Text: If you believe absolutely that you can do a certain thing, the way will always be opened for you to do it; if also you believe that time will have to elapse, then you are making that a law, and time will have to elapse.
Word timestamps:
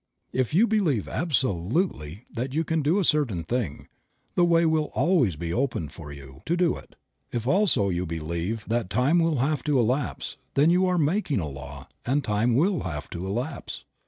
If 0.33 0.55
you 0.55 0.65
believe 0.65 1.07
absolutely 1.07 2.25
that 2.33 2.55
you 2.55 2.63
can 2.63 2.81
do 2.81 2.97
a 2.97 3.03
certain 3.03 3.43
thing, 3.43 3.87
the 4.33 4.43
way 4.43 4.65
will 4.65 4.85
always 4.95 5.35
be 5.35 5.53
opened 5.53 5.91
for 5.91 6.11
you 6.11 6.41
to 6.47 6.57
do 6.57 6.75
it; 6.75 6.95
if 7.31 7.45
also 7.45 7.89
you 7.89 8.07
believe 8.07 8.65
that 8.67 8.89
time 8.89 9.19
will 9.19 9.37
have 9.37 9.63
to 9.65 9.77
elapse, 9.79 10.37
then 10.55 10.71
you 10.71 10.87
are 10.87 10.97
making 10.97 11.37
that 11.37 11.43
a 11.45 11.49
law, 11.49 11.87
and 12.03 12.23
time 12.23 12.55
will 12.55 12.79
have 12.81 13.11
to 13.11 13.27
elapse. 13.27 13.85